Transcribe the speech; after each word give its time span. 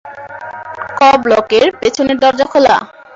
ক 0.97 1.01
ব্লকের 1.23 1.67
পেছনের 1.79 2.17
দরজা 2.19 2.45
খোলা। 2.51 2.75